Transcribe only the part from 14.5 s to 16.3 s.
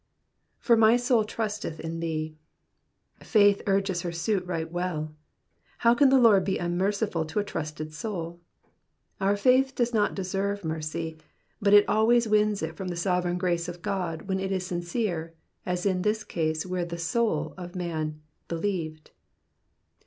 is sincere, as in this